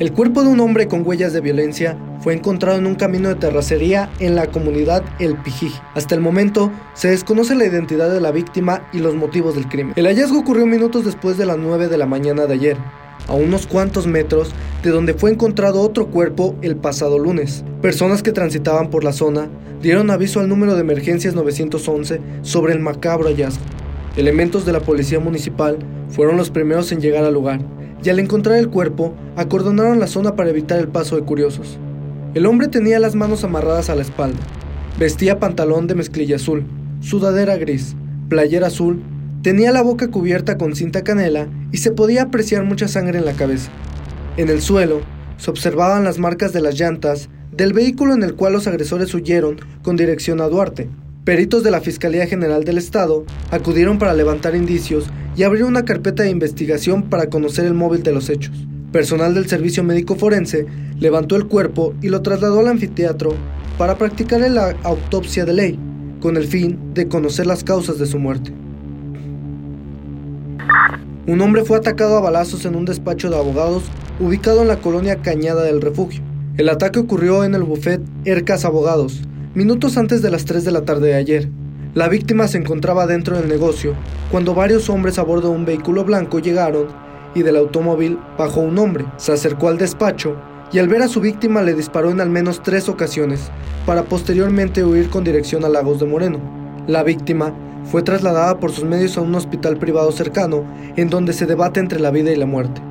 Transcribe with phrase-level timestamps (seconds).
[0.00, 3.36] El cuerpo de un hombre con huellas de violencia fue encontrado en un camino de
[3.36, 5.70] terracería en la comunidad El Pijí.
[5.94, 9.92] Hasta el momento, se desconoce la identidad de la víctima y los motivos del crimen.
[9.94, 12.76] El hallazgo ocurrió minutos después de las 9 de la mañana de ayer,
[13.28, 14.50] a unos cuantos metros
[14.82, 17.64] de donde fue encontrado otro cuerpo el pasado lunes.
[17.80, 19.48] Personas que transitaban por la zona
[19.80, 23.62] dieron aviso al número de emergencias 911 sobre el macabro hallazgo.
[24.16, 27.60] Elementos de la policía municipal fueron los primeros en llegar al lugar
[28.04, 31.78] y al encontrar el cuerpo, acordonaron la zona para evitar el paso de curiosos.
[32.34, 34.40] El hombre tenía las manos amarradas a la espalda.
[34.98, 36.66] Vestía pantalón de mezclilla azul,
[37.00, 37.96] sudadera gris,
[38.28, 39.02] playera azul,
[39.42, 43.32] tenía la boca cubierta con cinta canela y se podía apreciar mucha sangre en la
[43.32, 43.70] cabeza.
[44.36, 45.00] En el suelo
[45.38, 49.56] se observaban las marcas de las llantas del vehículo en el cual los agresores huyeron
[49.82, 50.88] con dirección a Duarte.
[51.24, 55.06] Peritos de la Fiscalía General del Estado acudieron para levantar indicios
[55.36, 58.66] y abrió una carpeta de investigación para conocer el móvil de los hechos.
[58.92, 60.66] Personal del Servicio Médico Forense
[61.00, 63.34] levantó el cuerpo y lo trasladó al anfiteatro
[63.76, 65.78] para practicar la autopsia de ley,
[66.20, 68.52] con el fin de conocer las causas de su muerte.
[71.26, 73.84] Un hombre fue atacado a balazos en un despacho de abogados
[74.20, 76.22] ubicado en la colonia Cañada del Refugio.
[76.56, 79.22] El ataque ocurrió en el buffet Ercas Abogados,
[79.54, 81.48] minutos antes de las 3 de la tarde de ayer.
[81.94, 83.94] La víctima se encontraba dentro del negocio
[84.32, 86.88] cuando varios hombres a bordo de un vehículo blanco llegaron
[87.36, 90.34] y del automóvil bajó un hombre, se acercó al despacho
[90.72, 93.48] y al ver a su víctima le disparó en al menos tres ocasiones
[93.86, 96.40] para posteriormente huir con dirección a Lagos de Moreno.
[96.88, 97.54] La víctima
[97.84, 100.64] fue trasladada por sus medios a un hospital privado cercano
[100.96, 102.82] en donde se debate entre la vida y la muerte.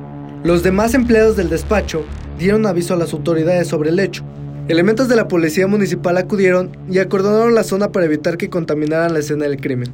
[0.44, 2.04] Los demás empleados del despacho
[2.38, 4.24] dieron aviso a las autoridades sobre el hecho,
[4.66, 9.18] Elementos de la policía municipal acudieron y acordonaron la zona para evitar que contaminaran la
[9.18, 9.92] escena del crimen.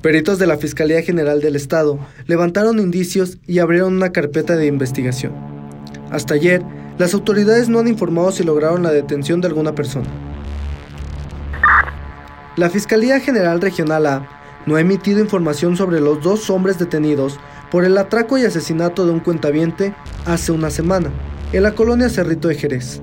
[0.00, 5.32] Peritos de la Fiscalía General del Estado levantaron indicios y abrieron una carpeta de investigación.
[6.10, 6.62] Hasta ayer,
[6.96, 10.06] las autoridades no han informado si lograron la detención de alguna persona.
[12.56, 14.26] La Fiscalía General Regional A
[14.64, 17.38] no ha emitido información sobre los dos hombres detenidos
[17.70, 21.10] por el atraco y asesinato de un cuentaviente hace una semana
[21.52, 23.02] en la colonia Cerrito de Jerez.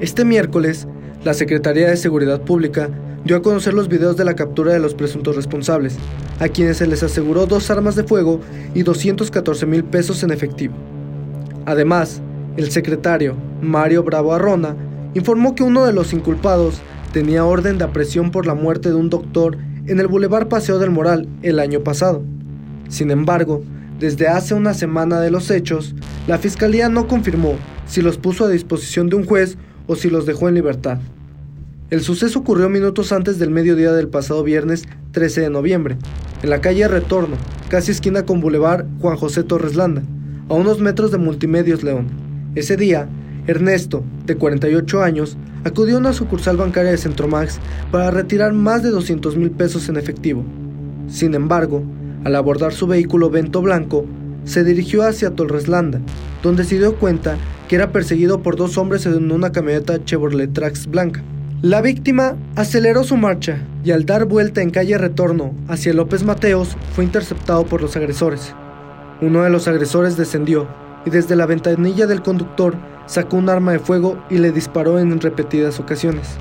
[0.00, 0.86] Este miércoles,
[1.24, 2.88] la Secretaría de Seguridad Pública
[3.24, 5.96] dio a conocer los videos de la captura de los presuntos responsables,
[6.38, 8.40] a quienes se les aseguró dos armas de fuego
[8.74, 10.74] y 214 mil pesos en efectivo.
[11.66, 12.22] Además,
[12.56, 14.76] el secretario, Mario Bravo Arrona,
[15.14, 16.80] informó que uno de los inculpados
[17.12, 19.58] tenía orden de aprehensión por la muerte de un doctor
[19.88, 22.22] en el Boulevard Paseo del Moral el año pasado.
[22.88, 23.64] Sin embargo,
[23.98, 25.96] desde hace una semana de los hechos,
[26.28, 27.56] la Fiscalía no confirmó
[27.88, 29.58] si los puso a disposición de un juez
[29.88, 31.00] o si los dejó en libertad.
[31.90, 35.96] El suceso ocurrió minutos antes del mediodía del pasado viernes 13 de noviembre,
[36.42, 37.36] en la calle Retorno,
[37.68, 40.02] casi esquina con Boulevard Juan José Torres Landa,
[40.48, 42.06] a unos metros de Multimedios León.
[42.54, 43.08] Ese día,
[43.46, 47.58] Ernesto, de 48 años, acudió a una sucursal bancaria de Centromax
[47.90, 50.44] para retirar más de 200 mil pesos en efectivo.
[51.08, 51.82] Sin embargo,
[52.24, 54.04] al abordar su vehículo Vento Blanco,
[54.44, 56.00] se dirigió hacia Torreslanda,
[56.42, 57.36] donde se dio cuenta
[57.68, 61.22] que era perseguido por dos hombres en una camioneta Chevrolet Trax blanca.
[61.60, 66.76] La víctima aceleró su marcha y al dar vuelta en calle Retorno hacia López Mateos
[66.94, 68.54] fue interceptado por los agresores.
[69.20, 70.68] Uno de los agresores descendió
[71.04, 75.20] y desde la ventanilla del conductor sacó un arma de fuego y le disparó en
[75.20, 76.36] repetidas ocasiones.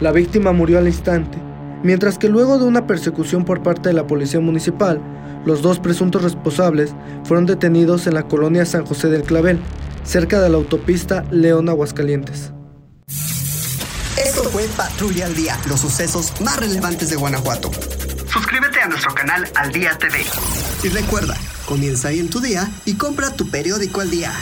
[0.00, 1.38] La víctima murió al instante,
[1.82, 5.00] mientras que luego de una persecución por parte de la policía municipal,
[5.44, 9.58] los dos presuntos responsables fueron detenidos en la colonia San José del Clavel,
[10.08, 12.50] cerca de la autopista León Aguascalientes.
[14.16, 17.70] Esto fue Patrulla al Día, los sucesos más relevantes de Guanajuato.
[18.26, 20.24] Suscríbete a nuestro canal Al Día TV.
[20.82, 21.36] Y recuerda,
[21.66, 24.32] comienza ahí en tu día y compra tu periódico al día.